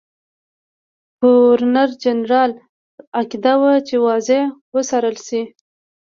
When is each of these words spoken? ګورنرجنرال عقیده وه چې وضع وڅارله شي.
ګورنرجنرال 1.19 2.51
عقیده 3.19 3.53
وه 3.61 3.73
چې 3.87 3.95
وضع 4.05 4.41
وڅارله 4.73 5.21
شي. 5.27 5.41